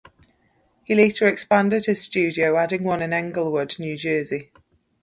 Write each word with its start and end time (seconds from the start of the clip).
He 0.83 0.95
later 0.95 1.27
expanded 1.27 1.85
his 1.85 2.01
studio, 2.01 2.57
adding 2.57 2.83
one 2.83 3.03
in 3.03 3.13
Englewood, 3.13 3.77
New 3.77 3.95
Jersey. 3.97 4.51